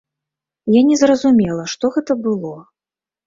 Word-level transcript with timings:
Я 0.75 0.81
не 0.87 0.95
зразумела, 1.01 1.67
што 1.73 1.91
гэта 1.97 2.17
было. 2.25 2.57